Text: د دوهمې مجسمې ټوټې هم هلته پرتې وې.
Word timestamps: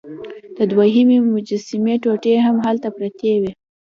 د 0.57 0.59
دوهمې 0.71 1.17
مجسمې 1.33 1.95
ټوټې 2.03 2.35
هم 2.45 2.55
هلته 2.65 2.87
پرتې 2.97 3.31
وې. 3.41 3.51